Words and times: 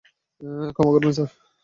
ক্ষমা 0.71 0.91
করবেন, 0.93 1.13
স্যার। 1.17 1.29